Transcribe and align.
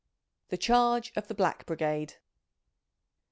The 0.49 0.57
Charge 0.57 1.13
of 1.15 1.27
the 1.27 1.35
Black 1.35 1.67
Brigade. 1.67 2.15